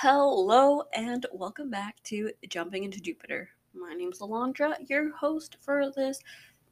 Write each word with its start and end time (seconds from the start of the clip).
Hello 0.00 0.82
and 0.92 1.24
welcome 1.32 1.70
back 1.70 2.02
to 2.02 2.30
Jumping 2.50 2.84
into 2.84 3.00
Jupiter. 3.00 3.48
My 3.72 3.94
name's 3.94 4.18
Alondra, 4.18 4.74
your 4.90 5.10
host 5.16 5.56
for 5.58 5.90
this 5.90 6.20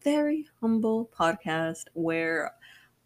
very 0.02 0.46
humble 0.60 1.08
podcast 1.18 1.84
where 1.94 2.50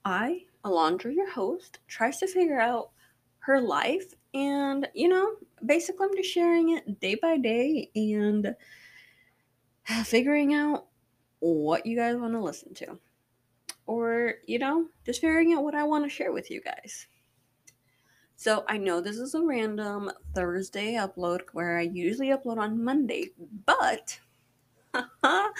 I, 0.04 0.42
Alondra, 0.64 1.14
your 1.14 1.30
host, 1.30 1.78
tries 1.86 2.18
to 2.18 2.26
figure 2.26 2.58
out 2.58 2.90
her 3.38 3.60
life 3.60 4.12
and, 4.34 4.88
you 4.92 5.09
know, 5.09 5.36
basically 5.64 6.09
I'm 6.09 6.16
just 6.16 6.30
sharing 6.30 6.71
it 6.71 6.98
day 6.98 7.14
by 7.14 7.37
day 7.37 7.89
and 7.95 8.57
figuring 10.05 10.53
out 10.53 10.87
what 11.39 11.87
you 11.87 11.96
guys 11.96 12.16
want 12.16 12.32
to 12.32 12.41
listen 12.41 12.75
to. 12.75 12.98
Or, 13.87 14.35
you 14.48 14.59
know, 14.59 14.89
just 15.07 15.21
figuring 15.21 15.53
out 15.53 15.62
what 15.62 15.77
I 15.77 15.85
want 15.85 16.03
to 16.07 16.11
share 16.11 16.32
with 16.32 16.50
you 16.50 16.61
guys. 16.61 17.07
So 18.41 18.64
I 18.68 18.77
know 18.77 19.00
this 19.00 19.18
is 19.18 19.34
a 19.34 19.43
random 19.43 20.12
Thursday 20.32 20.93
upload 20.93 21.40
where 21.54 21.76
I 21.76 21.82
usually 21.82 22.29
upload 22.29 22.58
on 22.58 22.85
Monday, 22.85 23.31
but 23.67 24.21
I 24.95 25.50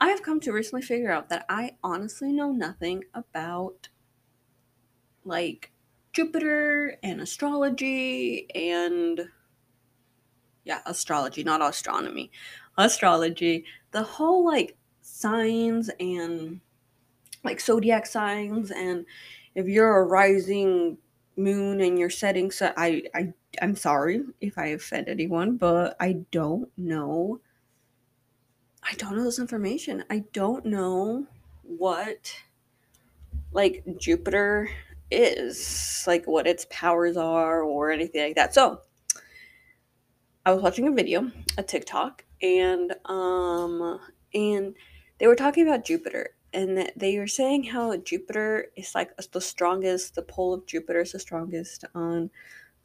have 0.00 0.24
come 0.24 0.40
to 0.40 0.52
recently 0.52 0.82
figure 0.82 1.12
out 1.12 1.28
that 1.28 1.46
I 1.48 1.76
honestly 1.84 2.32
know 2.32 2.50
nothing 2.50 3.04
about 3.14 3.88
like 5.24 5.70
Jupiter 6.12 6.98
and 7.04 7.20
astrology 7.20 8.52
and 8.52 9.20
yeah, 10.64 10.80
astrology, 10.86 11.44
not 11.44 11.62
astronomy. 11.62 12.32
Astrology, 12.76 13.64
the 13.92 14.02
whole 14.02 14.44
like 14.44 14.76
signs 15.02 15.88
and 16.00 16.60
like 17.44 17.60
zodiac 17.60 18.06
signs 18.06 18.72
and 18.72 19.06
if 19.54 19.68
you're 19.68 19.98
a 19.98 20.04
rising 20.04 20.98
moon 21.36 21.80
and 21.80 21.98
your 21.98 22.10
setting 22.10 22.50
so 22.50 22.72
I, 22.76 23.04
I 23.14 23.32
i'm 23.60 23.74
sorry 23.74 24.22
if 24.40 24.58
i 24.58 24.66
offend 24.66 25.08
anyone 25.08 25.56
but 25.56 25.96
i 25.98 26.24
don't 26.30 26.70
know. 26.76 27.40
I 28.82 28.94
don't 28.94 29.16
know 29.16 29.24
this 29.24 29.38
information. 29.38 30.04
I 30.10 30.24
don't 30.32 30.66
know 30.66 31.26
what 31.62 32.34
like 33.52 33.84
jupiter 33.98 34.68
is 35.10 36.02
like 36.06 36.26
what 36.26 36.46
its 36.46 36.66
powers 36.70 37.16
are 37.16 37.62
or 37.62 37.90
anything 37.90 38.22
like 38.22 38.34
that. 38.36 38.54
So 38.54 38.80
i 40.44 40.52
was 40.52 40.62
watching 40.62 40.88
a 40.88 40.92
video 40.92 41.30
a 41.56 41.62
tiktok 41.62 42.24
and 42.42 42.94
um 43.04 44.00
and 44.34 44.74
they 45.18 45.26
were 45.28 45.36
talking 45.36 45.66
about 45.66 45.84
jupiter 45.84 46.34
and 46.52 46.90
they 46.96 47.18
were 47.18 47.26
saying 47.26 47.64
how 47.64 47.96
Jupiter 47.96 48.66
is 48.76 48.94
like 48.94 49.10
the 49.32 49.40
strongest, 49.40 50.14
the 50.14 50.22
pole 50.22 50.54
of 50.54 50.66
Jupiter 50.66 51.00
is 51.00 51.12
the 51.12 51.18
strongest 51.18 51.84
on 51.94 52.30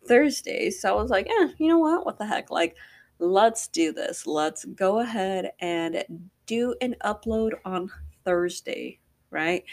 Thursdays. 0.07 0.81
So 0.81 0.97
I 0.97 1.01
was 1.01 1.11
like, 1.11 1.27
eh, 1.27 1.49
you 1.57 1.67
know 1.67 1.79
what? 1.79 2.05
What 2.05 2.17
the 2.17 2.25
heck? 2.25 2.49
Like, 2.49 2.75
let's 3.19 3.67
do 3.67 3.91
this. 3.91 4.25
Let's 4.25 4.65
go 4.65 4.99
ahead 4.99 5.51
and 5.59 6.03
do 6.45 6.75
an 6.81 6.95
upload 7.03 7.53
on 7.65 7.91
Thursday, 8.23 8.99
right? 9.31 9.63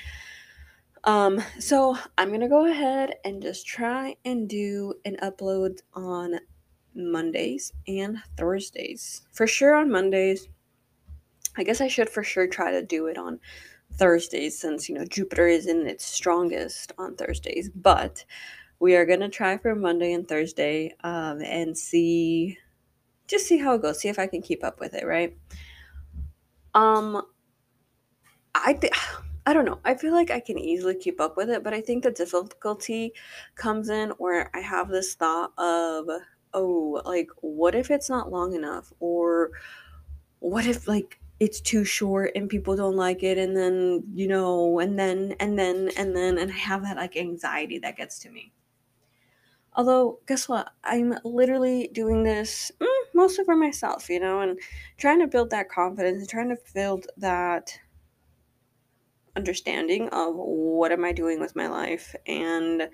Um, 1.04 1.42
so 1.58 1.96
I'm 2.16 2.30
gonna 2.30 2.48
go 2.48 2.66
ahead 2.66 3.16
and 3.24 3.42
just 3.42 3.66
try 3.66 4.16
and 4.24 4.48
do 4.48 4.94
an 5.04 5.16
upload 5.22 5.80
on 5.92 6.40
Mondays 6.94 7.72
and 7.86 8.18
Thursdays. 8.36 9.22
For 9.32 9.46
sure 9.46 9.74
on 9.74 9.90
Mondays. 9.90 10.48
I 11.56 11.62
guess 11.62 11.80
I 11.80 11.88
should 11.88 12.08
for 12.08 12.24
sure 12.24 12.48
try 12.48 12.72
to 12.72 12.82
do 12.82 13.06
it 13.06 13.16
on 13.16 13.38
Thursdays 13.96 14.58
since, 14.58 14.88
you 14.88 14.94
know, 14.96 15.04
Jupiter 15.04 15.46
is 15.46 15.66
in 15.66 15.86
its 15.86 16.04
strongest 16.04 16.92
on 16.98 17.16
Thursdays. 17.16 17.70
But 17.70 18.24
we 18.80 18.96
are 18.96 19.06
going 19.06 19.20
to 19.20 19.28
try 19.28 19.56
for 19.56 19.74
Monday 19.74 20.12
and 20.12 20.26
Thursday 20.26 20.94
um, 21.04 21.40
and 21.42 21.76
see, 21.76 22.58
just 23.26 23.46
see 23.46 23.58
how 23.58 23.74
it 23.74 23.82
goes. 23.82 24.00
See 24.00 24.08
if 24.08 24.18
I 24.18 24.26
can 24.26 24.42
keep 24.42 24.64
up 24.64 24.80
with 24.80 24.94
it, 24.94 25.06
right? 25.06 25.36
Um, 26.74 27.22
I 28.54 28.74
think. 28.74 28.94
I 29.46 29.52
don't 29.52 29.66
know. 29.66 29.78
I 29.84 29.92
feel 29.92 30.14
like 30.14 30.30
I 30.30 30.40
can 30.40 30.58
easily 30.58 30.94
keep 30.94 31.20
up 31.20 31.36
with 31.36 31.50
it, 31.50 31.62
but 31.62 31.74
I 31.74 31.82
think 31.82 32.02
the 32.02 32.10
difficulty 32.10 33.12
comes 33.56 33.90
in 33.90 34.08
where 34.16 34.50
I 34.54 34.60
have 34.60 34.88
this 34.88 35.12
thought 35.12 35.52
of, 35.58 36.08
oh, 36.54 37.02
like, 37.04 37.28
what 37.42 37.74
if 37.74 37.90
it's 37.90 38.08
not 38.08 38.32
long 38.32 38.54
enough? 38.54 38.90
Or 39.00 39.50
what 40.38 40.64
if, 40.64 40.88
like, 40.88 41.20
it's 41.40 41.60
too 41.60 41.84
short 41.84 42.30
and 42.36 42.48
people 42.48 42.76
don't 42.76 42.96
like 42.96 43.22
it 43.22 43.38
and 43.38 43.56
then 43.56 44.02
you 44.14 44.28
know 44.28 44.78
and 44.78 44.98
then 44.98 45.34
and 45.40 45.58
then 45.58 45.90
and 45.96 46.16
then 46.16 46.38
and 46.38 46.50
i 46.52 46.54
have 46.54 46.82
that 46.82 46.96
like 46.96 47.16
anxiety 47.16 47.78
that 47.78 47.96
gets 47.96 48.18
to 48.20 48.30
me. 48.30 48.52
Although 49.76 50.20
guess 50.28 50.48
what? 50.48 50.70
I'm 50.84 51.14
literally 51.24 51.88
doing 51.92 52.22
this 52.22 52.70
mm, 52.80 53.04
mostly 53.14 53.44
for 53.44 53.56
myself 53.56 54.08
you 54.08 54.20
know 54.20 54.40
and 54.40 54.58
trying 54.96 55.18
to 55.20 55.26
build 55.26 55.50
that 55.50 55.68
confidence 55.68 56.20
and 56.20 56.28
trying 56.28 56.50
to 56.50 56.56
build 56.72 57.08
that 57.16 57.76
understanding 59.36 60.08
of 60.10 60.36
what 60.36 60.92
am 60.92 61.04
i 61.04 61.10
doing 61.10 61.40
with 61.40 61.56
my 61.56 61.66
life 61.66 62.14
and 62.26 62.88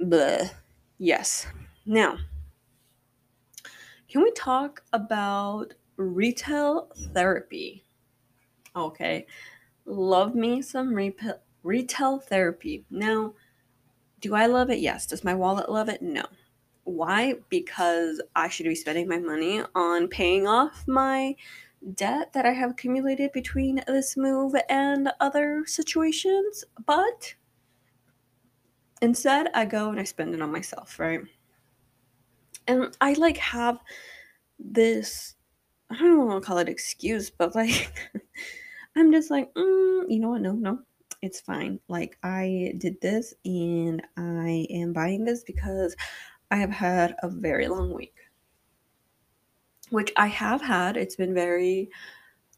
the 0.00 0.50
yes. 0.98 1.46
Now 1.86 2.18
can 4.08 4.22
we 4.22 4.32
talk 4.32 4.82
about 4.92 5.74
retail 5.96 6.90
therapy. 7.12 7.84
Okay. 8.76 9.26
Love 9.86 10.34
me 10.34 10.62
some 10.62 10.94
re- 10.94 11.14
retail 11.62 12.18
therapy. 12.18 12.84
Now, 12.90 13.34
do 14.20 14.34
I 14.34 14.46
love 14.46 14.70
it? 14.70 14.78
Yes. 14.78 15.06
Does 15.06 15.24
my 15.24 15.34
wallet 15.34 15.70
love 15.70 15.88
it? 15.88 16.02
No. 16.02 16.24
Why? 16.84 17.34
Because 17.48 18.20
I 18.34 18.48
should 18.48 18.66
be 18.66 18.74
spending 18.74 19.08
my 19.08 19.18
money 19.18 19.62
on 19.74 20.08
paying 20.08 20.46
off 20.46 20.84
my 20.86 21.36
debt 21.94 22.32
that 22.32 22.46
I 22.46 22.52
have 22.52 22.70
accumulated 22.70 23.32
between 23.32 23.82
this 23.86 24.16
move 24.16 24.54
and 24.68 25.10
other 25.20 25.64
situations. 25.66 26.64
But 26.86 27.34
instead, 29.02 29.48
I 29.54 29.64
go 29.66 29.90
and 29.90 30.00
I 30.00 30.04
spend 30.04 30.34
it 30.34 30.42
on 30.42 30.52
myself, 30.52 30.98
right? 30.98 31.20
And 32.66 32.96
I 33.00 33.12
like 33.14 33.36
have 33.36 33.78
this 34.58 35.34
I 35.90 35.98
don't 35.98 36.26
want 36.26 36.42
to 36.42 36.46
call 36.46 36.58
it 36.58 36.68
excuse, 36.68 37.30
but 37.30 37.54
like 37.54 37.92
I'm 38.96 39.12
just 39.12 39.30
like, 39.30 39.52
mm, 39.54 40.04
you 40.08 40.20
know 40.20 40.30
what? 40.30 40.42
No, 40.42 40.52
no, 40.52 40.78
it's 41.22 41.40
fine. 41.40 41.80
Like 41.88 42.18
I 42.22 42.74
did 42.78 43.00
this 43.00 43.34
and 43.44 44.02
I 44.16 44.66
am 44.70 44.92
buying 44.92 45.24
this 45.24 45.42
because 45.44 45.96
I 46.50 46.56
have 46.56 46.70
had 46.70 47.16
a 47.22 47.28
very 47.28 47.68
long 47.68 47.92
week, 47.92 48.14
which 49.90 50.12
I 50.16 50.26
have 50.28 50.62
had. 50.62 50.96
It's 50.96 51.16
been 51.16 51.34
very 51.34 51.90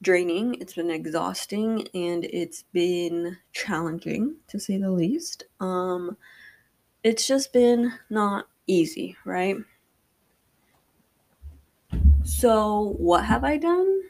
draining, 0.02 0.56
it's 0.60 0.74
been 0.74 0.90
exhausting, 0.90 1.86
and 1.94 2.24
it's 2.24 2.64
been 2.72 3.36
challenging 3.52 4.36
to 4.48 4.58
say 4.58 4.76
the 4.78 4.90
least. 4.90 5.44
Um, 5.60 6.16
it's 7.02 7.26
just 7.26 7.52
been 7.52 7.92
not 8.10 8.48
easy, 8.66 9.16
right? 9.24 9.56
So, 12.26 12.96
what 12.98 13.24
have 13.24 13.44
I 13.44 13.56
done? 13.56 14.00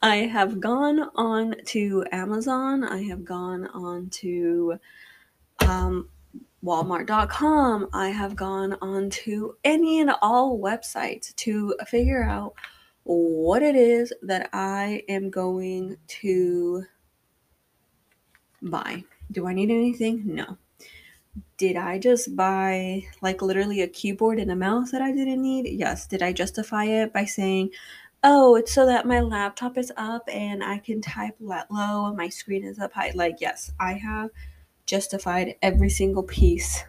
I 0.00 0.16
have 0.18 0.60
gone 0.60 1.10
on 1.16 1.56
to 1.66 2.04
Amazon. 2.12 2.84
I 2.84 3.02
have 3.02 3.24
gone 3.24 3.66
on 3.66 4.08
to 4.10 4.78
um, 5.58 6.08
Walmart.com. 6.64 7.88
I 7.92 8.10
have 8.10 8.36
gone 8.36 8.76
on 8.80 9.10
to 9.10 9.56
any 9.64 9.98
and 9.98 10.12
all 10.22 10.60
websites 10.60 11.34
to 11.36 11.74
figure 11.88 12.22
out 12.22 12.54
what 13.02 13.64
it 13.64 13.74
is 13.74 14.12
that 14.22 14.48
I 14.52 15.02
am 15.08 15.30
going 15.30 15.96
to 16.22 16.84
buy. 18.62 19.02
Do 19.32 19.48
I 19.48 19.54
need 19.54 19.72
anything? 19.72 20.22
No 20.24 20.56
did 21.56 21.76
I 21.76 21.98
just 21.98 22.34
buy 22.36 23.04
like 23.20 23.42
literally 23.42 23.82
a 23.82 23.88
keyboard 23.88 24.38
and 24.38 24.50
a 24.50 24.56
mouse 24.56 24.90
that 24.90 25.02
I 25.02 25.12
didn't 25.12 25.42
need? 25.42 25.68
Yes. 25.68 26.06
Did 26.06 26.22
I 26.22 26.32
justify 26.32 26.84
it 26.84 27.12
by 27.12 27.24
saying, 27.24 27.70
oh, 28.24 28.56
it's 28.56 28.72
so 28.72 28.86
that 28.86 29.06
my 29.06 29.20
laptop 29.20 29.78
is 29.78 29.92
up 29.96 30.28
and 30.32 30.62
I 30.62 30.78
can 30.78 31.00
type 31.00 31.36
low 31.38 32.06
and 32.06 32.16
my 32.16 32.28
screen 32.28 32.64
is 32.64 32.78
up 32.78 32.92
high? 32.92 33.12
Like, 33.14 33.36
yes, 33.40 33.72
I 33.78 33.94
have 33.94 34.30
justified 34.86 35.56
every 35.62 35.90
single 35.90 36.22
piece 36.22 36.84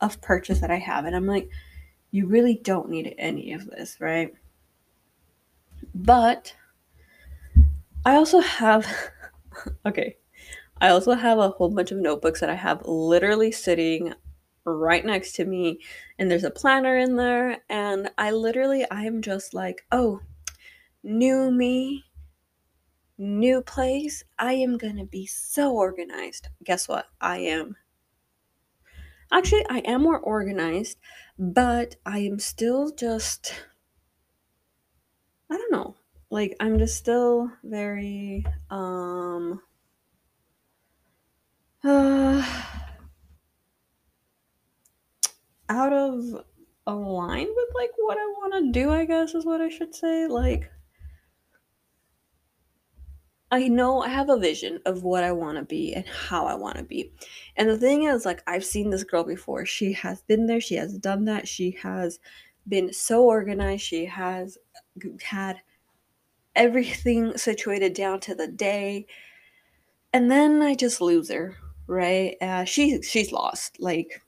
of 0.00 0.20
purchase 0.20 0.60
that 0.60 0.70
I 0.70 0.78
have. 0.78 1.04
And 1.04 1.16
I'm 1.16 1.26
like, 1.26 1.48
you 2.10 2.26
really 2.26 2.54
don't 2.54 2.88
need 2.88 3.14
any 3.18 3.52
of 3.52 3.66
this, 3.66 3.96
right? 4.00 4.32
But 5.94 6.54
I 8.04 8.14
also 8.14 8.40
have, 8.40 8.86
okay, 9.86 10.16
I 10.80 10.88
also 10.88 11.12
have 11.14 11.38
a 11.38 11.50
whole 11.50 11.70
bunch 11.70 11.90
of 11.92 11.98
notebooks 11.98 12.40
that 12.40 12.50
I 12.50 12.54
have 12.54 12.82
literally 12.86 13.52
sitting 13.52 14.14
right 14.64 15.04
next 15.04 15.32
to 15.34 15.44
me 15.44 15.78
and 16.18 16.30
there's 16.30 16.44
a 16.44 16.50
planner 16.50 16.96
in 16.98 17.16
there 17.16 17.58
and 17.68 18.10
I 18.18 18.32
literally 18.32 18.84
I'm 18.90 19.22
just 19.22 19.54
like, 19.54 19.86
"Oh, 19.92 20.20
new 21.04 21.50
me, 21.52 22.04
new 23.18 23.60
place. 23.60 24.24
I 24.38 24.54
am 24.54 24.78
going 24.78 24.96
to 24.96 25.04
be 25.04 25.26
so 25.26 25.72
organized." 25.74 26.48
Guess 26.64 26.88
what? 26.88 27.06
I 27.20 27.38
am. 27.40 27.76
Actually, 29.32 29.64
I 29.70 29.78
am 29.86 30.02
more 30.02 30.18
organized, 30.18 30.98
but 31.38 31.96
I 32.04 32.18
am 32.18 32.38
still 32.38 32.90
just 32.92 33.54
I 35.50 35.56
don't 35.58 35.72
know. 35.72 35.94
Like 36.30 36.56
I'm 36.60 36.78
just 36.78 36.96
still 36.96 37.50
very 37.62 38.44
um 38.70 39.60
uh, 41.84 42.42
out 45.68 45.92
of 45.92 46.44
line 46.86 47.48
with 47.54 47.68
like 47.74 47.90
what 47.98 48.16
I 48.16 48.24
want 48.26 48.54
to 48.54 48.72
do, 48.72 48.90
I 48.90 49.04
guess 49.04 49.34
is 49.34 49.44
what 49.44 49.60
I 49.60 49.68
should 49.68 49.94
say. 49.94 50.26
Like 50.26 50.70
I 53.50 53.68
know 53.68 54.02
I 54.02 54.08
have 54.08 54.28
a 54.28 54.38
vision 54.38 54.80
of 54.84 55.04
what 55.04 55.24
I 55.24 55.32
want 55.32 55.56
to 55.56 55.64
be 55.64 55.94
and 55.94 56.06
how 56.06 56.46
I 56.46 56.54
want 56.54 56.76
to 56.76 56.84
be. 56.84 57.12
And 57.56 57.68
the 57.68 57.78
thing 57.78 58.02
is, 58.02 58.26
like, 58.26 58.42
I've 58.46 58.64
seen 58.64 58.90
this 58.90 59.04
girl 59.04 59.24
before. 59.24 59.64
She 59.64 59.92
has 59.94 60.20
been 60.22 60.46
there, 60.46 60.60
she 60.60 60.74
has 60.74 60.98
done 60.98 61.24
that, 61.26 61.48
she 61.48 61.70
has 61.82 62.20
been 62.68 62.92
so 62.92 63.24
organized, 63.24 63.82
she 63.82 64.04
has 64.04 64.58
had 65.22 65.62
everything 66.54 67.36
situated 67.38 67.94
down 67.94 68.20
to 68.20 68.34
the 68.34 68.48
day. 68.48 69.06
And 70.12 70.30
then 70.30 70.60
I 70.60 70.74
just 70.74 71.00
lose 71.00 71.30
her, 71.30 71.56
right? 71.86 72.36
Uh, 72.42 72.64
she 72.64 73.00
she's 73.00 73.32
lost. 73.32 73.80
Like, 73.80 74.20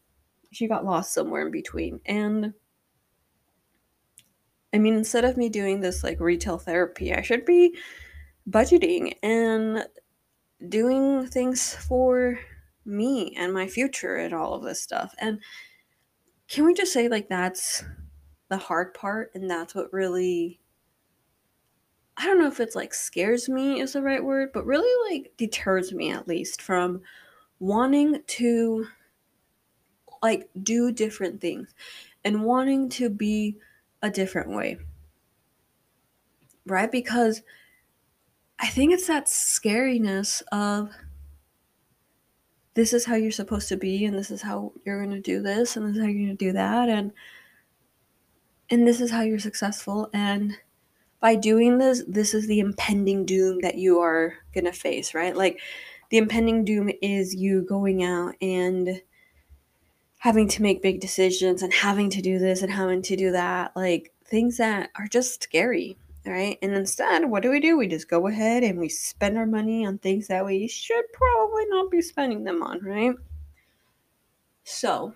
she 0.50 0.66
got 0.66 0.84
lost 0.84 1.14
somewhere 1.14 1.46
in 1.46 1.50
between. 1.50 2.00
And 2.06 2.54
I 4.72 4.78
mean, 4.78 4.94
instead 4.94 5.24
of 5.24 5.36
me 5.36 5.48
doing 5.48 5.80
this 5.80 6.04
like 6.04 6.20
retail 6.20 6.58
therapy, 6.58 7.14
I 7.14 7.22
should 7.22 7.44
be 7.44 7.76
budgeting 8.48 9.14
and 9.22 9.84
doing 10.68 11.26
things 11.26 11.74
for 11.74 12.38
me 12.84 13.34
and 13.36 13.52
my 13.52 13.66
future 13.66 14.16
and 14.16 14.34
all 14.34 14.54
of 14.54 14.62
this 14.62 14.80
stuff. 14.80 15.14
And 15.18 15.40
can 16.48 16.64
we 16.64 16.74
just 16.74 16.92
say, 16.92 17.08
like, 17.08 17.28
that's 17.28 17.84
the 18.48 18.56
hard 18.56 18.94
part? 18.94 19.30
And 19.34 19.48
that's 19.48 19.74
what 19.74 19.92
really, 19.92 20.60
I 22.16 22.26
don't 22.26 22.38
know 22.40 22.48
if 22.48 22.60
it's 22.60 22.74
like 22.74 22.92
scares 22.92 23.48
me 23.48 23.80
is 23.80 23.92
the 23.92 24.02
right 24.02 24.22
word, 24.22 24.50
but 24.52 24.66
really 24.66 25.14
like 25.14 25.32
deters 25.36 25.92
me 25.92 26.10
at 26.10 26.28
least 26.28 26.60
from 26.60 27.02
wanting 27.60 28.20
to 28.26 28.86
like 30.22 30.48
do 30.62 30.92
different 30.92 31.40
things 31.40 31.74
and 32.24 32.44
wanting 32.44 32.88
to 32.90 33.08
be 33.10 33.58
a 34.02 34.10
different 34.10 34.50
way. 34.50 34.78
Right? 36.66 36.90
Because 36.90 37.42
I 38.58 38.66
think 38.68 38.92
it's 38.92 39.06
that 39.06 39.26
scariness 39.26 40.42
of 40.52 40.90
this 42.74 42.92
is 42.92 43.04
how 43.04 43.14
you're 43.14 43.30
supposed 43.30 43.68
to 43.68 43.76
be 43.76 44.04
and 44.04 44.16
this 44.16 44.30
is 44.30 44.42
how 44.42 44.72
you're 44.84 45.02
going 45.02 45.14
to 45.14 45.20
do 45.20 45.42
this 45.42 45.76
and 45.76 45.86
this 45.86 45.96
is 45.96 46.02
how 46.02 46.08
you're 46.08 46.26
going 46.26 46.36
to 46.36 46.44
do 46.44 46.52
that 46.52 46.88
and 46.88 47.12
and 48.68 48.86
this 48.86 49.00
is 49.00 49.10
how 49.10 49.22
you're 49.22 49.38
successful 49.38 50.08
and 50.12 50.56
by 51.20 51.34
doing 51.34 51.78
this 51.78 52.02
this 52.06 52.32
is 52.32 52.46
the 52.46 52.60
impending 52.60 53.26
doom 53.26 53.58
that 53.60 53.76
you 53.76 53.98
are 53.98 54.34
going 54.54 54.64
to 54.64 54.72
face 54.72 55.14
right 55.14 55.36
like 55.36 55.60
the 56.10 56.18
impending 56.18 56.64
doom 56.64 56.90
is 57.02 57.34
you 57.34 57.62
going 57.62 58.04
out 58.04 58.34
and 58.40 59.02
having 60.20 60.46
to 60.46 60.60
make 60.62 60.82
big 60.82 61.00
decisions 61.00 61.62
and 61.62 61.72
having 61.72 62.10
to 62.10 62.20
do 62.20 62.38
this 62.38 62.60
and 62.60 62.70
having 62.70 63.00
to 63.00 63.16
do 63.16 63.32
that 63.32 63.74
like 63.74 64.12
things 64.26 64.58
that 64.58 64.90
are 64.96 65.08
just 65.08 65.42
scary 65.42 65.96
right? 66.26 66.58
And 66.60 66.74
instead 66.74 67.24
what 67.24 67.42
do 67.42 67.50
we 67.50 67.60
do? 67.60 67.78
We 67.78 67.88
just 67.88 68.08
go 68.08 68.26
ahead 68.26 68.62
and 68.62 68.78
we 68.78 68.90
spend 68.90 69.38
our 69.38 69.46
money 69.46 69.86
on 69.86 69.96
things 69.96 70.28
that 70.28 70.44
we 70.44 70.68
should 70.68 71.04
probably 71.14 71.64
not 71.68 71.90
be 71.90 72.02
spending 72.02 72.44
them 72.44 72.62
on 72.62 72.80
right? 72.84 73.14
So 74.64 75.14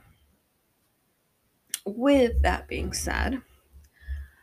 with 1.84 2.40
that 2.40 2.66
being 2.66 2.94
said 2.94 3.42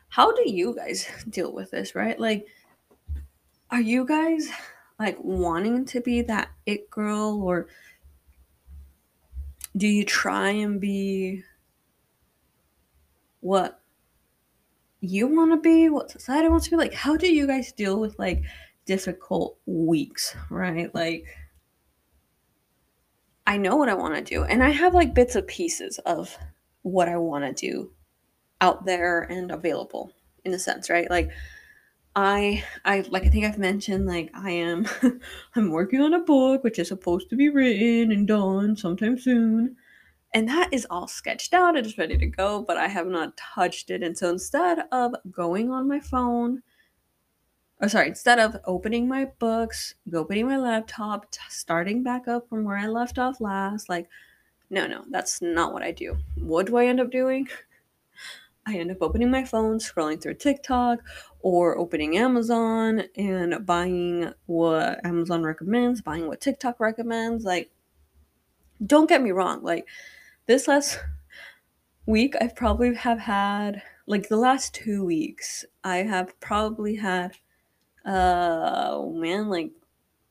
how 0.10 0.32
do 0.32 0.44
you 0.46 0.76
guys 0.76 1.08
deal 1.30 1.52
with 1.52 1.72
this 1.72 1.96
right? 1.96 2.20
Like 2.20 2.46
are 3.72 3.82
you 3.82 4.06
guys 4.06 4.48
like 5.00 5.18
wanting 5.24 5.86
to 5.86 6.02
be 6.02 6.22
that 6.22 6.50
it 6.68 6.92
girl 6.92 7.42
or 7.42 7.68
do 9.76 9.88
you 9.88 10.04
try 10.04 10.50
and 10.50 10.80
be 10.80 11.44
what 13.40 13.82
you 15.00 15.28
want 15.28 15.52
to 15.52 15.58
be 15.58 15.90
what 15.90 16.12
society 16.12 16.48
wants 16.48 16.66
to 16.66 16.72
be? 16.72 16.78
Like 16.78 16.94
how 16.94 17.18
do 17.18 17.32
you 17.32 17.48
guys 17.48 17.72
deal 17.72 18.00
with 18.00 18.18
like 18.20 18.44
difficult 18.86 19.58
weeks 19.66 20.36
right? 20.50 20.94
Like 20.94 21.26
i 23.48 23.58
know 23.58 23.76
what 23.76 23.90
i 23.90 23.94
want 23.94 24.14
to 24.14 24.22
do 24.22 24.44
and 24.44 24.64
i 24.64 24.70
have 24.70 24.94
like 24.94 25.16
bits 25.16 25.36
of 25.36 25.48
pieces 25.48 25.98
of 26.06 26.38
what 26.84 27.10
i 27.10 27.18
want 27.18 27.44
to 27.44 27.68
do 27.70 27.92
out 28.62 28.86
there 28.86 29.22
and 29.24 29.52
available 29.52 30.14
in 30.46 30.54
a 30.54 30.60
sense 30.60 30.90
right? 30.90 31.10
Like 31.10 31.30
I 32.16 32.64
I 32.84 33.02
like 33.10 33.24
I 33.24 33.30
think 33.30 33.46
I've 33.46 33.58
mentioned 33.58 34.06
like 34.06 34.32
I 34.34 34.52
am 34.52 34.86
I'm 35.56 35.72
working 35.72 36.02
on 36.02 36.14
a 36.14 36.20
book 36.20 36.64
which 36.64 36.80
is 36.80 36.90
supposed 36.90 37.30
to 37.30 37.36
be 37.36 37.50
written 37.50 38.12
and 38.12 38.28
done 38.28 38.76
sometime 38.76 39.18
soon. 39.18 39.78
And 40.34 40.48
that 40.48 40.70
is 40.74 40.88
all 40.90 41.08
sketched 41.08 41.54
out, 41.54 41.76
it 41.76 41.86
is 41.86 41.98
ready 41.98 42.18
to 42.18 42.26
go, 42.26 42.62
but 42.62 42.78
I 42.78 42.88
have 42.88 43.08
not 43.08 43.36
touched 43.36 43.90
it. 43.90 44.02
And 44.02 44.18
so 44.18 44.30
instead 44.30 44.86
of 44.92 45.14
going 45.30 45.72
on 45.72 45.90
my 45.90 46.00
phone, 46.00 46.64
or 47.82 47.90
sorry, 47.90 48.08
instead 48.10 48.40
of 48.40 48.56
opening 48.66 49.10
my 49.10 49.26
books, 49.40 49.96
opening 50.14 50.48
my 50.48 50.58
laptop, 50.58 51.30
t- 51.32 51.42
starting 51.50 52.02
back 52.02 52.30
up 52.30 52.48
from 52.48 52.64
where 52.64 52.78
I 52.78 52.88
left 52.88 53.20
off 53.20 53.42
last, 53.42 53.90
like, 53.90 54.08
no, 54.70 54.88
no, 54.88 55.04
that's 55.10 55.42
not 55.42 55.74
what 55.74 55.84
I 55.84 55.92
do. 55.92 56.18
What 56.36 56.68
do 56.68 56.78
I 56.78 56.86
end 56.86 57.02
up 57.02 57.12
doing? 57.12 57.50
I 58.72 58.78
end 58.78 58.92
up 58.92 59.02
opening 59.02 59.30
my 59.30 59.44
phone, 59.44 59.80
scrolling 59.80 60.22
through 60.22 60.36
TikTok, 60.36 61.00
or 61.42 61.78
opening 61.78 62.18
Amazon 62.18 63.04
and 63.18 63.66
buying 63.66 64.32
what 64.46 65.06
Amazon 65.06 65.44
recommends, 65.44 66.02
buying 66.02 66.28
what 66.28 66.40
TikTok 66.40 66.80
recommends. 66.80 67.44
Like, 67.44 67.70
don't 68.86 69.10
get 69.10 69.22
me 69.22 69.32
wrong, 69.32 69.62
like, 69.62 69.88
this 70.46 70.68
last 70.68 71.00
week, 72.06 72.36
I've 72.40 72.56
probably 72.56 72.96
have 72.96 73.20
had, 73.20 73.84
like, 74.08 74.30
the 74.30 74.38
last 74.38 74.74
two 74.74 75.04
weeks, 75.04 75.66
I 75.84 75.98
have 75.98 76.40
probably 76.40 76.96
had, 76.96 77.34
uh, 78.06 78.90
oh 78.92 79.14
man, 79.14 79.50
like, 79.50 79.72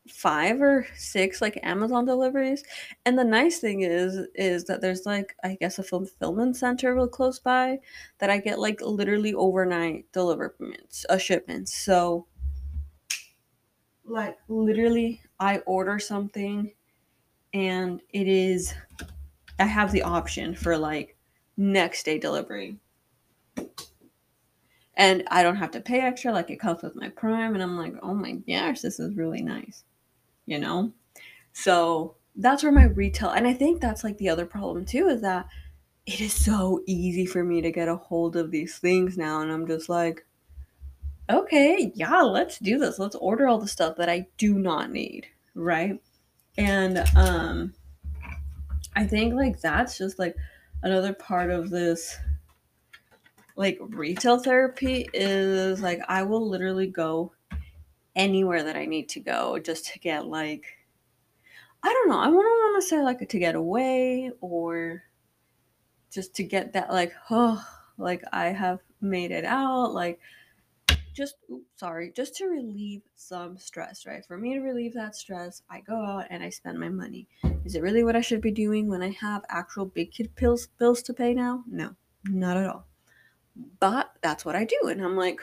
five 0.09 0.61
or 0.61 0.87
six 0.97 1.41
like 1.41 1.59
Amazon 1.63 2.05
deliveries. 2.05 2.65
And 3.05 3.19
the 3.19 3.25
nice 3.25 3.59
thing 3.59 3.83
is 3.83 4.27
is 4.35 4.65
that 4.65 4.81
there's 4.81 5.07
like 5.07 5.35
I 5.45 5.57
guess 5.61 5.79
a 5.79 5.83
fulfillment 5.83 6.57
center 6.57 6.95
real 6.95 7.09
close 7.09 7.39
by 7.39 7.79
that 8.19 8.31
I 8.31 8.39
get 8.39 8.59
like 8.59 8.81
literally 8.81 9.35
overnight 9.35 10.11
deliverments, 10.13 11.05
uh, 11.11 11.15
a 11.15 11.19
shipment. 11.19 11.69
So 11.69 12.27
like 14.05 14.39
literally 14.49 15.21
I 15.39 15.59
order 15.59 15.99
something 15.99 16.73
and 17.53 18.01
it 18.13 18.27
is 18.29 18.75
I 19.59 19.65
have 19.65 19.93
the 19.93 20.03
option 20.03 20.55
for 20.55 20.77
like 20.77 21.17
next 21.57 22.05
day 22.05 22.19
delivery. 22.19 22.77
And 24.97 25.23
I 25.31 25.43
don't 25.43 25.57
have 25.57 25.71
to 25.73 25.81
pay 25.81 26.01
extra, 26.01 26.33
like 26.33 26.51
it 26.51 26.61
comes 26.61 26.83
with 26.83 26.95
my 26.95 27.09
prime, 27.09 27.55
and 27.55 27.63
I'm 27.63 27.79
like, 27.79 27.95
oh 28.03 28.13
my 28.13 28.33
gosh, 28.33 28.81
this 28.81 29.01
is 29.01 29.17
really 29.17 29.41
nice 29.41 29.85
you 30.47 30.59
know? 30.59 30.93
So 31.53 32.17
that's 32.37 32.63
where 32.63 32.73
my 32.73 32.85
retail, 32.85 33.31
and 33.31 33.47
I 33.47 33.53
think 33.53 33.81
that's 33.81 34.05
like 34.05 34.19
the 34.19 34.29
other 34.29 34.47
problem 34.47 34.85
too, 34.85 35.09
is 35.09 35.21
that 35.23 35.47
it 36.07 36.21
is 36.21 36.33
so 36.33 36.83
easy 36.87 37.27
for 37.27 37.45
me 37.45 37.61
to 37.61 37.71
get 37.71 37.89
a 37.89 37.97
hold 37.97 38.37
of 38.37 38.51
these 38.51 38.79
things 38.79 39.17
now. 39.17 39.41
And 39.41 39.53
I'm 39.53 39.67
just 39.67 39.89
like, 39.89 40.27
okay, 41.29 41.93
yeah, 41.95 42.23
let's 42.23 42.59
do 42.59 42.79
this. 42.79 42.99
Let's 42.99 43.17
order 43.17 43.47
all 43.47 43.59
the 43.59 43.69
stuff 43.69 43.97
that 43.97 44.09
I 44.09 44.27
do 44.37 44.55
not 44.55 44.91
need. 44.91 45.27
Right. 45.55 46.01
And 46.57 47.05
um, 47.17 47.75
I 48.97 49.07
think 49.07 49.35
like 49.35 49.61
that's 49.61 49.99
just 49.99 50.19
like 50.19 50.35
another 50.83 51.13
part 51.13 51.51
of 51.51 51.71
this 51.71 52.17
like 53.57 53.79
retail 53.81 54.39
therapy 54.39 55.09
is 55.13 55.81
like 55.83 56.01
I 56.09 56.23
will 56.23 56.49
literally 56.49 56.87
go 56.87 57.33
anywhere 58.21 58.63
that 58.63 58.77
I 58.77 58.85
need 58.85 59.09
to 59.11 59.21
go 59.21 59.59
just 59.59 59.87
to 59.87 59.99
get 59.99 60.27
like 60.27 60.67
I 61.83 61.89
don't 61.89 62.11
know. 62.11 62.21
I 62.21 62.29
wouldn't 62.29 62.45
want 62.45 62.83
to 62.83 62.87
say 62.87 63.01
like 63.01 63.27
to 63.27 63.39
get 63.39 63.55
away 63.55 64.31
or 64.43 65.03
just 66.11 66.35
to 66.35 66.43
get 66.43 66.75
that 66.75 66.91
like 66.91 67.15
oh 67.31 67.65
like 67.97 68.23
I 68.33 68.49
have 68.49 68.81
made 69.01 69.31
it 69.31 69.47
out 69.47 69.95
like 69.95 70.21
just 71.15 71.37
oops, 71.51 71.65
sorry 71.77 72.13
just 72.15 72.37
to 72.37 72.47
relieve 72.47 73.01
some 73.17 73.57
stress 73.57 74.05
right? 74.05 74.25
For 74.27 74.37
me 74.37 74.53
to 74.53 74.61
relieve 74.61 74.95
that 74.95 75.17
stress 75.17 75.63
i 75.71 75.81
go 75.81 75.97
out 76.05 76.27
and 76.29 76.43
i 76.43 76.51
spend 76.51 76.79
my 76.79 76.91
money. 76.91 77.27
Is 77.65 77.75
it 77.75 77.83
really 77.83 78.05
what 78.05 78.17
i 78.17 78.21
should 78.21 78.43
be 78.43 78.53
doing 78.53 78.87
when 78.87 79.03
i 79.03 79.11
have 79.13 79.43
actual 79.49 79.87
big 79.87 80.13
kid 80.13 80.31
bills 80.37 80.69
bills 80.79 81.03
to 81.05 81.15
pay 81.15 81.33
now? 81.33 81.65
No 81.67 81.97
not 82.25 82.59
at 82.59 82.69
all. 82.69 82.87
But 83.81 84.13
that's 84.21 84.45
what 84.45 84.57
i 84.57 84.65
do 84.65 84.89
and 84.89 85.03
i'm 85.03 85.17
like 85.17 85.41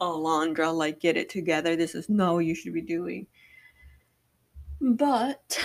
alondra 0.00 0.74
like 0.74 1.00
get 1.00 1.16
it 1.16 1.28
together 1.28 1.76
this 1.76 1.94
is 1.94 2.08
what 2.08 2.38
you 2.38 2.54
should 2.54 2.74
be 2.74 2.82
doing 2.82 3.26
but 4.80 5.58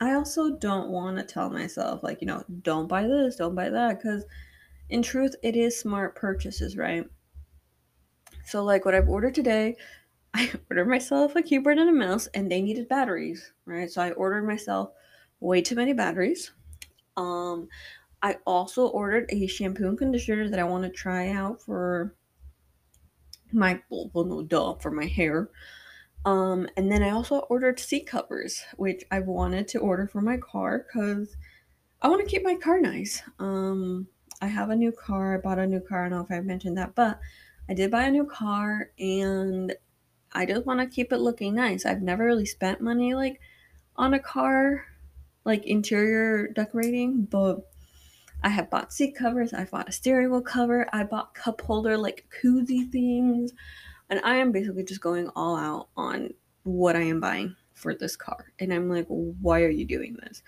I 0.00 0.12
also 0.12 0.54
don't 0.58 0.90
want 0.90 1.16
to 1.16 1.24
tell 1.24 1.48
myself, 1.48 2.02
like, 2.02 2.20
you 2.20 2.26
know, 2.26 2.44
don't 2.60 2.88
buy 2.88 3.06
this, 3.06 3.36
don't 3.36 3.54
buy 3.54 3.70
that, 3.70 3.96
because 3.98 4.26
in 4.90 5.02
truth, 5.02 5.34
it 5.42 5.56
is 5.56 5.78
smart 5.80 6.14
purchases, 6.16 6.76
right? 6.76 7.08
So, 8.44 8.62
like, 8.64 8.84
what 8.84 8.94
I've 8.94 9.08
ordered 9.08 9.34
today, 9.34 9.76
I 10.34 10.52
ordered 10.70 10.88
myself 10.88 11.36
a 11.36 11.42
keyboard 11.42 11.78
and 11.78 11.88
a 11.90 11.92
mouse, 11.92 12.26
and 12.28 12.50
they 12.50 12.62
needed 12.62 12.88
batteries, 12.88 13.52
right? 13.64 13.90
So, 13.90 14.02
I 14.02 14.12
ordered 14.12 14.44
myself 14.46 14.92
way 15.40 15.62
too 15.62 15.74
many 15.76 15.92
batteries. 15.92 16.52
Um, 17.16 17.68
I 18.22 18.38
also 18.46 18.86
ordered 18.86 19.28
a 19.30 19.46
shampoo 19.46 19.88
and 19.88 19.98
conditioner 19.98 20.48
that 20.48 20.58
I 20.60 20.64
want 20.64 20.84
to 20.84 20.90
try 20.90 21.30
out 21.30 21.60
for 21.60 22.14
my 23.52 23.82
well, 23.90 24.24
no 24.24 24.42
duh 24.42 24.74
for 24.74 24.90
my 24.90 25.06
hair. 25.06 25.50
Um, 26.24 26.68
and 26.76 26.90
then 26.90 27.02
I 27.02 27.10
also 27.10 27.40
ordered 27.40 27.80
seat 27.80 28.06
covers, 28.06 28.62
which 28.76 29.04
I've 29.10 29.26
wanted 29.26 29.66
to 29.68 29.78
order 29.78 30.06
for 30.06 30.20
my 30.22 30.36
car 30.36 30.86
because 30.86 31.36
I 32.00 32.08
want 32.08 32.20
to 32.22 32.30
keep 32.30 32.44
my 32.44 32.54
car 32.54 32.80
nice. 32.80 33.22
Um, 33.38 34.06
I 34.40 34.46
have 34.46 34.70
a 34.70 34.76
new 34.76 34.92
car. 34.92 35.34
I 35.34 35.40
bought 35.40 35.58
a 35.58 35.66
new 35.66 35.80
car. 35.80 36.06
I 36.06 36.08
don't 36.08 36.18
know 36.18 36.24
if 36.24 36.30
I 36.30 36.40
mentioned 36.40 36.78
that, 36.78 36.94
but 36.94 37.18
I 37.68 37.74
did 37.74 37.90
buy 37.90 38.04
a 38.04 38.10
new 38.10 38.24
car 38.26 38.90
and 38.98 39.74
I 40.32 40.46
just 40.46 40.64
want 40.66 40.80
to 40.80 40.86
keep 40.86 41.12
it 41.12 41.18
looking 41.18 41.54
nice. 41.54 41.84
I've 41.84 42.02
never 42.02 42.24
really 42.24 42.46
spent 42.46 42.80
money 42.80 43.14
like 43.14 43.40
on 43.96 44.14
a 44.14 44.18
car, 44.18 44.86
like 45.44 45.66
interior 45.66 46.48
decorating, 46.48 47.24
but 47.24 47.71
I 48.44 48.48
have 48.48 48.70
bought 48.70 48.92
seat 48.92 49.14
covers, 49.16 49.52
I 49.52 49.64
bought 49.64 49.88
a 49.88 49.92
steering 49.92 50.30
wheel 50.30 50.42
cover, 50.42 50.88
I 50.92 51.04
bought 51.04 51.34
cup 51.34 51.60
holder 51.60 51.96
like 51.96 52.26
koozie 52.42 52.90
things, 52.90 53.52
and 54.10 54.20
I 54.24 54.36
am 54.36 54.52
basically 54.52 54.84
just 54.84 55.00
going 55.00 55.28
all 55.36 55.56
out 55.56 55.88
on 55.96 56.34
what 56.64 56.96
I 56.96 57.02
am 57.02 57.20
buying 57.20 57.54
for 57.74 57.94
this 57.94 58.16
car. 58.16 58.52
And 58.58 58.72
I'm 58.72 58.88
like, 58.88 59.06
why 59.08 59.62
are 59.62 59.70
you 59.70 59.84
doing 59.84 60.16
this? 60.22 60.42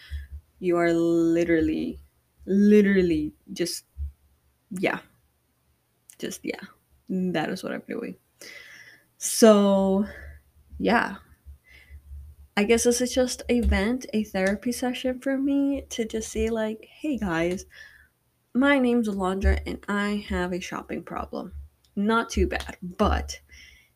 You 0.58 0.76
are 0.78 0.92
literally, 0.92 2.00
literally 2.46 3.32
just, 3.52 3.84
yeah, 4.70 4.98
just, 6.18 6.40
yeah, 6.42 6.60
that 7.08 7.50
is 7.50 7.62
what 7.62 7.72
I'm 7.72 7.82
doing. 7.88 8.16
So, 9.18 10.04
yeah, 10.78 11.16
I 12.56 12.64
guess 12.64 12.84
this 12.84 13.00
is 13.00 13.12
just 13.12 13.42
a 13.48 13.60
vent, 13.60 14.06
a 14.12 14.22
therapy 14.22 14.70
session 14.70 15.18
for 15.18 15.36
me 15.36 15.82
to 15.90 16.04
just 16.04 16.30
say, 16.30 16.50
like, 16.50 16.86
hey 16.88 17.18
guys, 17.18 17.66
my 18.54 18.78
name's 18.78 19.08
Alondra 19.08 19.60
and 19.66 19.84
I 19.88 20.24
have 20.28 20.52
a 20.52 20.60
shopping 20.60 21.02
problem. 21.02 21.52
Not 21.96 22.30
too 22.30 22.46
bad, 22.46 22.76
but 22.80 23.40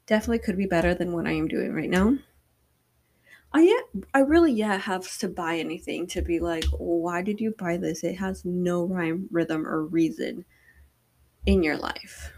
definitely 0.06 0.40
could 0.40 0.56
be 0.56 0.66
better 0.66 0.92
than 0.94 1.12
what 1.12 1.26
I 1.26 1.32
am 1.32 1.46
doing 1.46 1.72
right 1.72 1.88
now. 1.88 2.18
I 3.52 3.62
yet 3.62 4.04
I 4.12 4.20
really 4.20 4.52
yeah 4.52 4.76
have 4.76 5.16
to 5.18 5.28
buy 5.28 5.56
anything 5.56 6.06
to 6.08 6.22
be 6.22 6.38
like, 6.40 6.64
why 6.72 7.22
did 7.22 7.40
you 7.40 7.54
buy 7.56 7.76
this? 7.76 8.04
It 8.04 8.16
has 8.16 8.44
no 8.44 8.84
rhyme, 8.84 9.28
rhythm, 9.30 9.66
or 9.66 9.84
reason 9.84 10.44
in 11.46 11.62
your 11.62 11.76
life. 11.76 12.32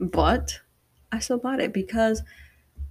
But 0.00 0.60
I 1.12 1.20
still 1.20 1.38
bought 1.38 1.60
it 1.60 1.72
because 1.72 2.22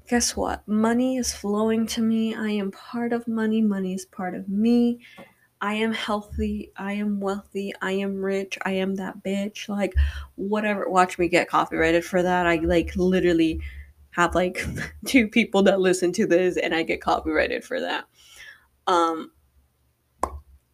guess 0.08 0.36
what? 0.36 0.68
Money 0.68 1.18
is 1.18 1.34
flowing 1.34 1.88
to 1.88 2.02
me. 2.02 2.36
I 2.36 2.50
am 2.50 2.72
part 2.72 3.14
of 3.14 3.28
money. 3.28 3.62
Money 3.62 3.94
is 3.94 4.06
part 4.06 4.36
of 4.36 4.50
me. 4.50 5.00
I 5.62 5.76
am 5.76 5.94
healthy. 5.94 6.72
I 6.76 6.94
am 6.94 7.22
wealthy. 7.22 7.74
I 7.82 7.94
am 7.94 8.22
rich. 8.22 8.58
I 8.64 8.72
am 8.72 8.96
that 8.96 9.24
bitch. 9.24 9.70
Like, 9.70 9.94
whatever. 10.36 10.90
Watch 10.90 11.18
me 11.18 11.30
get 11.30 11.48
copyrighted 11.48 12.04
for 12.04 12.22
that. 12.22 12.46
I 12.46 12.58
like 12.58 12.96
literally 12.96 13.62
have 14.12 14.36
like 14.36 14.66
two 15.06 15.28
people 15.28 15.64
that 15.64 15.80
listen 15.80 16.12
to 16.14 16.28
this 16.28 16.58
and 16.58 16.76
I 16.76 16.84
get 16.84 17.02
copyrighted 17.02 17.64
for 17.64 17.80
that. 17.80 18.06
Um, 18.88 19.32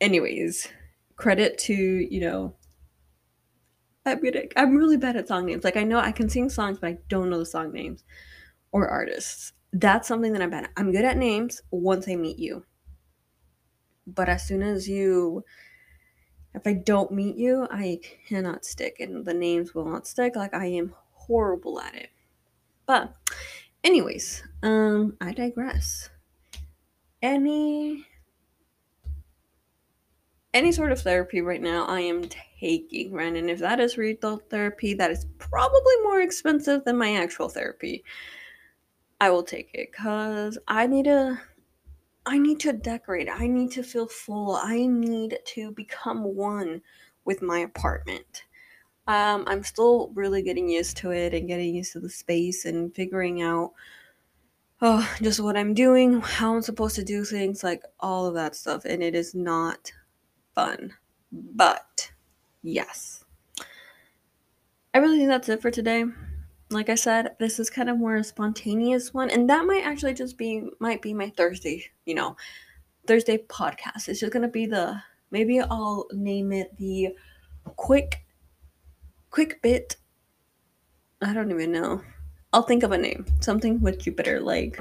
anyways, 0.02 0.68
credit 1.18 1.60
to, 1.60 1.74
you 1.74 2.22
know, 2.22 2.56
I'm, 4.08 4.24
gonna, 4.24 4.46
I'm 4.56 4.76
really 4.76 4.98
bad 4.98 5.18
at 5.18 5.28
song 5.28 5.46
names. 5.46 5.64
Like, 5.64 5.78
I 5.78 5.84
know 5.84 6.00
I 6.00 6.12
can 6.12 6.30
sing 6.30 6.50
songs, 6.50 6.80
but 6.80 6.88
I 6.88 6.98
don't 7.10 7.30
know 7.30 7.38
the 7.38 7.46
song 7.46 7.72
names 7.72 8.04
or 8.72 8.88
artists. 8.88 9.54
That's 9.72 10.08
something 10.08 10.34
that 10.34 10.42
I'm 10.42 10.50
bad 10.50 10.66
at. 10.66 10.72
I'm 10.78 10.92
good 10.92 11.06
at 11.06 11.18
names 11.18 11.62
once 11.72 12.08
I 12.08 12.16
meet 12.16 12.40
you. 12.40 12.66
But 14.08 14.30
as 14.30 14.48
soon 14.48 14.64
as 14.64 14.90
you, 14.90 15.44
if 16.56 16.66
I 16.66 16.74
don't 16.74 17.12
meet 17.12 17.36
you, 17.36 17.68
I 17.70 18.00
cannot 18.28 18.66
stick 18.66 19.00
and 19.00 19.26
the 19.26 19.34
names 19.34 19.76
will 19.76 19.86
not 19.86 20.08
stick. 20.08 20.36
Like, 20.36 20.54
I 20.54 20.66
am 20.66 20.94
horrible 21.14 21.80
at 21.80 21.96
it. 21.96 22.10
But, 22.88 23.14
anyways, 23.84 24.44
um, 24.64 25.16
I 25.22 25.32
digress. 25.32 26.10
Any 27.22 28.06
any 30.54 30.72
sort 30.72 30.92
of 30.92 31.02
therapy 31.02 31.42
right 31.42 31.62
now 31.62 31.86
I 31.86 32.02
am 32.02 32.24
taking, 32.60 33.14
right? 33.14 33.36
And 33.36 33.50
if 33.50 33.60
that 33.60 33.80
is 33.80 33.98
retail 33.98 34.38
therapy, 34.50 34.94
that 34.96 35.12
is 35.12 35.28
probably 35.38 35.94
more 36.04 36.22
expensive 36.22 36.84
than 36.86 36.98
my 36.98 37.16
actual 37.16 37.50
therapy. 37.50 38.04
I 39.22 39.30
will 39.30 39.44
take 39.44 39.72
it 39.74 39.92
because 39.92 40.58
I 40.68 40.88
need 40.88 41.06
to 41.06 41.40
I 42.26 42.38
need 42.38 42.60
to 42.62 42.74
decorate. 42.74 43.28
I 43.32 43.48
need 43.48 43.72
to 43.72 43.84
feel 43.84 44.08
full. 44.08 44.56
I 44.56 44.86
need 44.86 45.40
to 45.46 45.72
become 45.72 46.24
one 46.24 46.82
with 47.26 47.42
my 47.42 47.60
apartment. 47.60 48.44
Um, 49.08 49.44
I'm 49.48 49.64
still 49.64 50.12
really 50.14 50.44
getting 50.44 50.70
used 50.70 50.98
to 50.98 51.12
it 51.12 51.34
and 51.34 51.48
getting 51.48 51.74
used 51.74 51.94
to 51.94 52.00
the 52.00 52.10
space 52.10 52.66
and 52.66 52.94
figuring 52.94 53.42
out 53.42 53.74
oh, 54.82 55.16
just 55.22 55.40
what 55.40 55.58
I'm 55.58 55.74
doing, 55.74 56.22
how 56.22 56.56
I'm 56.56 56.62
supposed 56.62 56.96
to 56.96 57.04
do 57.04 57.26
things, 57.26 57.64
like 57.64 57.84
all 58.00 58.26
of 58.26 58.34
that 58.36 58.56
stuff. 58.56 58.86
And 58.86 59.04
it 59.04 59.16
is 59.16 59.36
not 59.36 59.92
fun. 60.56 60.94
But 61.32 62.12
yes. 62.62 63.24
I 64.94 65.00
really 65.00 65.18
think 65.18 65.30
that's 65.30 65.50
it 65.50 65.62
for 65.62 65.72
today. 65.72 66.06
Like 66.72 66.90
I 66.90 66.96
said, 66.96 67.36
this 67.40 67.60
is 67.60 67.70
kind 67.70 67.90
of 67.90 67.98
more 67.98 68.18
a 68.18 68.24
spontaneous 68.24 69.14
one, 69.14 69.32
and 69.32 69.50
that 69.50 69.66
might 69.66 69.84
actually 69.84 70.14
just 70.14 70.38
be 70.38 70.64
might 70.80 71.02
be 71.02 71.14
my 71.14 71.32
Thursday, 71.36 71.84
you 72.06 72.14
know, 72.14 72.36
Thursday 73.08 73.40
podcast. 73.40 74.08
It's 74.08 74.20
just 74.20 74.32
gonna 74.32 74.48
be 74.48 74.68
the 74.68 75.02
maybe 75.32 75.60
I'll 75.60 76.08
name 76.14 76.52
it 76.52 76.78
the 76.78 77.16
quick 77.76 78.24
quick 79.32 79.62
bit. 79.62 79.96
I 81.22 81.34
don't 81.34 81.52
even 81.52 81.72
know. 81.72 82.02
I'll 82.54 82.64
think 82.64 82.84
of 82.84 82.92
a 82.92 82.98
name. 82.98 83.26
Something 83.42 83.82
with 83.82 84.00
Jupiter, 84.00 84.40
like 84.40 84.80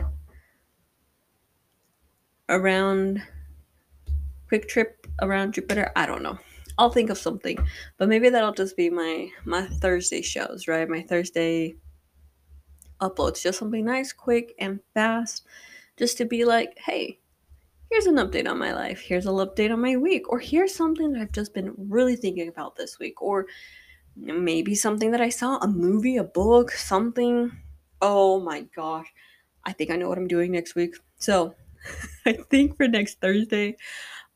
around 2.48 3.22
quick 4.48 4.68
trip 4.68 5.06
around 5.22 5.54
Jupiter. 5.54 5.90
I 5.96 6.06
don't 6.06 6.22
know. 6.22 6.38
I'll 6.78 6.90
think 6.90 7.10
of 7.10 7.18
something, 7.18 7.58
but 7.96 8.08
maybe 8.08 8.28
that'll 8.28 8.52
just 8.52 8.76
be 8.76 8.88
my 8.88 9.30
my 9.44 9.66
Thursday 9.66 10.22
shows, 10.22 10.68
right? 10.68 10.88
My 10.88 11.02
Thursday 11.02 11.76
uploads, 13.00 13.42
just 13.42 13.58
something 13.58 13.84
nice, 13.84 14.12
quick, 14.12 14.54
and 14.58 14.80
fast, 14.94 15.44
just 15.96 16.16
to 16.18 16.24
be 16.24 16.44
like, 16.44 16.78
hey, 16.78 17.18
here's 17.90 18.06
an 18.06 18.16
update 18.16 18.48
on 18.48 18.58
my 18.58 18.72
life. 18.72 19.00
Here's 19.00 19.26
an 19.26 19.34
update 19.34 19.72
on 19.72 19.80
my 19.80 19.96
week, 19.96 20.30
or 20.30 20.38
here's 20.38 20.74
something 20.74 21.12
that 21.12 21.22
I've 21.22 21.32
just 21.32 21.52
been 21.52 21.74
really 21.76 22.16
thinking 22.16 22.48
about 22.48 22.76
this 22.76 22.98
week, 22.98 23.20
or 23.20 23.46
maybe 24.16 24.74
something 24.74 25.10
that 25.12 25.20
I 25.20 25.28
saw, 25.28 25.58
a 25.58 25.68
movie, 25.68 26.16
a 26.16 26.24
book, 26.24 26.70
something. 26.70 27.52
Oh 28.00 28.40
my 28.40 28.62
gosh, 28.74 29.06
I 29.64 29.72
think 29.72 29.90
I 29.90 29.96
know 29.96 30.08
what 30.08 30.18
I'm 30.18 30.28
doing 30.28 30.52
next 30.52 30.74
week. 30.74 30.96
So 31.18 31.54
I 32.26 32.34
think 32.34 32.76
for 32.76 32.88
next 32.88 33.20
Thursday, 33.20 33.76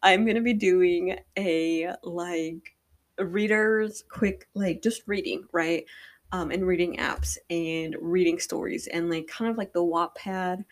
I'm 0.02 0.26
gonna 0.26 0.42
be 0.42 0.54
doing 0.54 1.18
a 1.38 1.94
like 2.02 2.76
readers 3.18 4.04
quick 4.10 4.48
like 4.54 4.82
just 4.82 5.02
reading 5.06 5.44
right? 5.52 5.84
Um 6.32 6.50
and 6.50 6.66
reading 6.66 6.96
apps 6.96 7.36
and 7.50 7.96
reading 8.00 8.38
stories 8.38 8.86
and 8.88 9.10
like 9.10 9.26
kind 9.28 9.50
of 9.50 9.58
like 9.58 9.72
the 9.72 9.80
Wattpad 9.80 10.64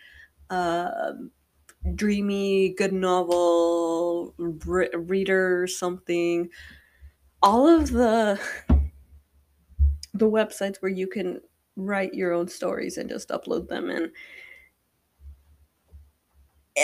uh, 0.50 1.12
dreamy 1.94 2.70
good 2.70 2.92
novel 2.92 4.34
re- 4.38 4.90
reader 4.94 5.66
something. 5.66 6.50
All 7.42 7.68
of 7.68 7.90
the 7.92 8.40
the 10.14 10.30
websites 10.30 10.76
where 10.80 10.90
you 10.90 11.06
can 11.06 11.40
write 11.76 12.14
your 12.14 12.32
own 12.32 12.49
stories 12.49 12.99
and 12.99 13.08
just 13.08 13.28
upload 13.28 13.68
them 13.68 13.88
and 13.90 14.10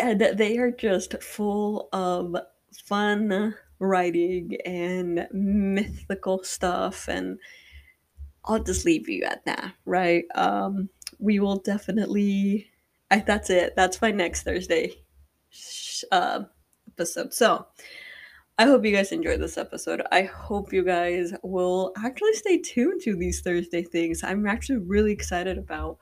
and 0.02 0.20
they 0.20 0.58
are 0.58 0.70
just 0.70 1.22
full 1.22 1.88
of 1.92 2.36
fun 2.84 3.54
writing 3.78 4.56
and 4.64 5.26
mythical 5.32 6.42
stuff 6.44 7.08
and 7.08 7.38
I'll 8.44 8.62
just 8.62 8.84
leave 8.84 9.08
you 9.08 9.24
at 9.24 9.44
that, 9.44 9.74
right? 9.84 10.24
Um 10.34 10.88
we 11.18 11.40
will 11.40 11.56
definitely 11.56 12.70
I, 13.10 13.20
that's 13.20 13.50
it. 13.50 13.74
That's 13.76 14.02
my 14.02 14.10
next 14.10 14.42
Thursday 14.42 14.96
uh, 16.10 16.40
episode. 16.88 17.32
So, 17.32 17.66
I 18.58 18.64
hope 18.64 18.84
you 18.84 18.92
guys 18.92 19.12
enjoyed 19.12 19.40
this 19.40 19.58
episode. 19.58 20.02
I 20.10 20.22
hope 20.22 20.72
you 20.72 20.82
guys 20.82 21.34
will 21.42 21.92
actually 22.02 22.32
stay 22.32 22.58
tuned 22.58 23.02
to 23.02 23.14
these 23.14 23.42
Thursday 23.42 23.82
things. 23.82 24.24
I'm 24.24 24.46
actually 24.46 24.78
really 24.78 25.12
excited 25.12 25.58
about 25.58 25.98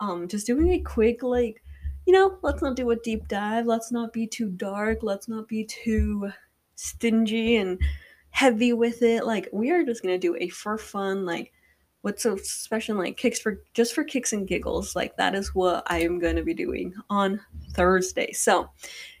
um 0.00 0.28
just 0.28 0.46
doing 0.46 0.72
a 0.72 0.80
quick 0.80 1.22
like 1.22 1.62
you 2.06 2.12
know, 2.12 2.38
let's 2.42 2.62
not 2.62 2.76
do 2.76 2.90
a 2.90 2.96
deep 2.96 3.28
dive. 3.28 3.66
Let's 3.66 3.90
not 3.92 4.12
be 4.12 4.26
too 4.26 4.48
dark. 4.48 5.02
Let's 5.02 5.28
not 5.28 5.48
be 5.48 5.64
too 5.64 6.30
stingy 6.76 7.56
and 7.56 7.80
heavy 8.30 8.72
with 8.72 9.02
it. 9.02 9.26
Like, 9.26 9.48
we 9.52 9.70
are 9.70 9.84
just 9.84 10.02
gonna 10.02 10.18
do 10.18 10.36
a 10.36 10.48
for 10.48 10.78
fun, 10.78 11.26
like, 11.26 11.52
what's 12.02 12.22
so 12.22 12.36
special, 12.36 12.96
like, 12.96 13.16
kicks 13.16 13.40
for 13.40 13.60
just 13.74 13.94
for 13.94 14.04
kicks 14.04 14.32
and 14.32 14.46
giggles. 14.46 14.94
Like, 14.94 15.16
that 15.16 15.34
is 15.34 15.54
what 15.54 15.82
I 15.86 16.00
am 16.02 16.20
gonna 16.20 16.44
be 16.44 16.54
doing 16.54 16.94
on 17.10 17.40
Thursday. 17.72 18.32
So, 18.32 18.70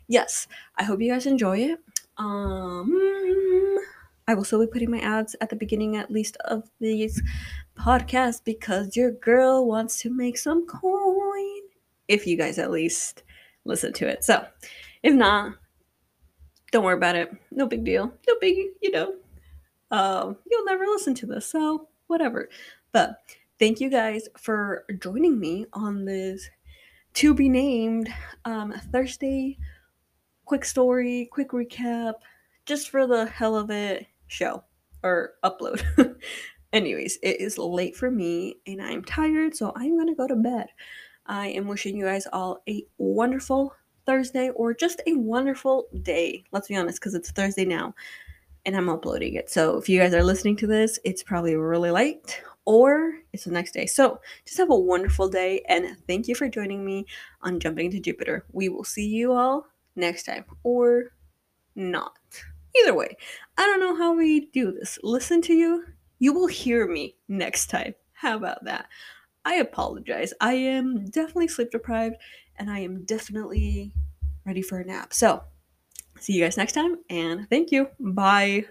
yes, 0.06 0.46
I 0.76 0.84
hope 0.84 1.00
you 1.00 1.12
guys 1.12 1.26
enjoy 1.26 1.58
it. 1.58 1.80
Um, 2.18 3.78
I 4.28 4.34
will 4.34 4.44
still 4.44 4.60
be 4.60 4.66
putting 4.66 4.90
my 4.90 5.00
ads 5.00 5.34
at 5.40 5.50
the 5.50 5.56
beginning, 5.56 5.96
at 5.96 6.10
least, 6.10 6.36
of 6.44 6.68
these 6.80 7.22
podcasts 7.78 8.42
because 8.42 8.96
your 8.96 9.12
girl 9.12 9.66
wants 9.66 10.00
to 10.00 10.10
make 10.10 10.38
some 10.38 10.66
coin. 10.66 11.05
If 12.08 12.26
you 12.26 12.36
guys 12.36 12.58
at 12.58 12.70
least 12.70 13.22
listen 13.64 13.92
to 13.94 14.08
it. 14.08 14.24
So, 14.24 14.44
if 15.02 15.14
not, 15.14 15.54
don't 16.72 16.84
worry 16.84 16.96
about 16.96 17.16
it. 17.16 17.30
No 17.50 17.66
big 17.66 17.84
deal. 17.84 18.12
No 18.26 18.34
big, 18.40 18.56
you 18.80 18.90
know. 18.90 19.14
Um, 19.90 20.36
you'll 20.50 20.64
never 20.64 20.84
listen 20.84 21.14
to 21.14 21.26
this, 21.26 21.46
so 21.46 21.88
whatever. 22.06 22.48
But 22.92 23.18
thank 23.58 23.80
you 23.80 23.90
guys 23.90 24.28
for 24.36 24.84
joining 25.00 25.38
me 25.38 25.66
on 25.72 26.04
this 26.04 26.48
to 27.14 27.34
be 27.34 27.48
named 27.48 28.08
um, 28.44 28.72
Thursday 28.92 29.58
quick 30.46 30.64
story, 30.64 31.28
quick 31.30 31.50
recap, 31.50 32.14
just 32.64 32.88
for 32.88 33.06
the 33.06 33.26
hell 33.26 33.56
of 33.56 33.70
it 33.70 34.06
show 34.28 34.64
or 35.02 35.34
upload. 35.44 35.84
Anyways, 36.72 37.18
it 37.22 37.40
is 37.40 37.58
late 37.58 37.96
for 37.96 38.10
me 38.10 38.56
and 38.66 38.80
I'm 38.80 39.04
tired, 39.04 39.54
so 39.54 39.72
I'm 39.76 39.98
gonna 39.98 40.14
go 40.14 40.26
to 40.26 40.36
bed. 40.36 40.68
I 41.26 41.48
am 41.48 41.66
wishing 41.66 41.96
you 41.96 42.04
guys 42.04 42.26
all 42.32 42.62
a 42.68 42.84
wonderful 42.98 43.74
Thursday 44.06 44.50
or 44.50 44.72
just 44.72 45.02
a 45.06 45.14
wonderful 45.14 45.88
day. 46.02 46.44
Let's 46.52 46.68
be 46.68 46.76
honest, 46.76 47.00
because 47.00 47.14
it's 47.14 47.30
Thursday 47.30 47.64
now 47.64 47.94
and 48.64 48.76
I'm 48.76 48.88
uploading 48.88 49.34
it. 49.34 49.50
So 49.50 49.76
if 49.76 49.88
you 49.88 50.00
guys 50.00 50.14
are 50.14 50.24
listening 50.24 50.56
to 50.56 50.66
this, 50.66 50.98
it's 51.04 51.22
probably 51.22 51.56
really 51.56 51.90
late 51.90 52.40
or 52.64 53.14
it's 53.32 53.44
the 53.44 53.52
next 53.52 53.72
day. 53.72 53.86
So 53.86 54.20
just 54.44 54.58
have 54.58 54.70
a 54.70 54.76
wonderful 54.76 55.28
day 55.28 55.62
and 55.68 55.96
thank 56.06 56.28
you 56.28 56.34
for 56.34 56.48
joining 56.48 56.84
me 56.84 57.06
on 57.42 57.60
Jumping 57.60 57.90
to 57.92 58.00
Jupiter. 58.00 58.44
We 58.52 58.68
will 58.68 58.84
see 58.84 59.06
you 59.06 59.32
all 59.32 59.66
next 59.94 60.24
time 60.24 60.44
or 60.64 61.12
not. 61.74 62.18
Either 62.80 62.94
way, 62.94 63.16
I 63.56 63.62
don't 63.62 63.80
know 63.80 63.96
how 63.96 64.14
we 64.14 64.46
do 64.46 64.72
this. 64.72 64.98
Listen 65.02 65.40
to 65.42 65.54
you, 65.54 65.84
you 66.18 66.32
will 66.32 66.48
hear 66.48 66.86
me 66.86 67.16
next 67.28 67.68
time. 67.68 67.94
How 68.12 68.36
about 68.36 68.64
that? 68.64 68.86
I 69.46 69.54
apologize. 69.54 70.34
I 70.40 70.54
am 70.54 71.04
definitely 71.06 71.48
sleep 71.48 71.70
deprived 71.70 72.16
and 72.58 72.68
I 72.68 72.80
am 72.80 73.04
definitely 73.04 73.92
ready 74.44 74.60
for 74.60 74.80
a 74.80 74.84
nap. 74.84 75.14
So, 75.14 75.44
see 76.18 76.34
you 76.34 76.42
guys 76.44 76.56
next 76.56 76.72
time 76.72 76.96
and 77.08 77.48
thank 77.48 77.70
you. 77.70 77.88
Bye. 78.00 78.66